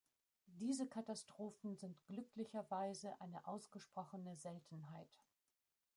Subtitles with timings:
[0.47, 5.15] Diese Katastrophen sind glücklicherweise eine ausgesprochene Seltenheit.